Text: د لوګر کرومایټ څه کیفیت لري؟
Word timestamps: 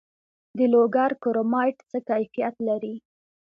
د 0.57 0.59
لوګر 0.73 1.11
کرومایټ 1.23 1.77
څه 1.89 1.97
کیفیت 2.09 2.55
لري؟ 2.67 2.95